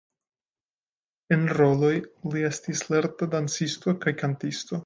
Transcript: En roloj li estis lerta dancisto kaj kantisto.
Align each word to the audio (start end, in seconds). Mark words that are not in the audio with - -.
En 1.35 1.43
roloj 1.59 1.93
li 2.31 2.43
estis 2.51 2.83
lerta 2.95 3.31
dancisto 3.37 3.99
kaj 4.07 4.19
kantisto. 4.25 4.79